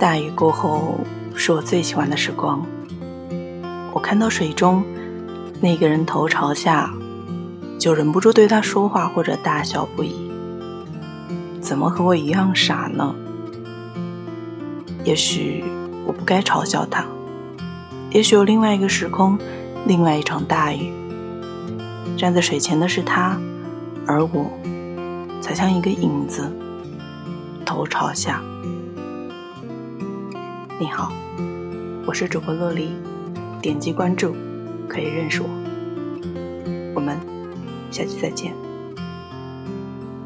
[0.00, 0.98] 大雨过后，
[1.34, 2.64] 是我最喜欢的时光。
[3.92, 4.82] 我看到水中
[5.60, 6.90] 那个人头朝下，
[7.78, 10.32] 就忍不住对他说话或者大笑不已。
[11.60, 13.14] 怎么和我一样傻呢？
[15.04, 15.62] 也许
[16.06, 17.04] 我不该嘲笑他。
[18.10, 19.38] 也许有另外一个时空，
[19.86, 20.94] 另外一场大雨。
[22.16, 23.38] 站在水前的是他，
[24.06, 24.50] 而我，
[25.42, 26.50] 才像一个影子，
[27.66, 28.42] 头朝下。
[30.80, 31.12] 你好，
[32.06, 32.96] 我是主播洛黎，
[33.60, 34.34] 点击关注
[34.88, 35.48] 可以认识我。
[36.94, 37.18] 我们
[37.90, 38.54] 下期再见。